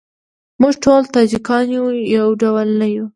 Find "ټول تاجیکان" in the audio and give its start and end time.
0.83-1.65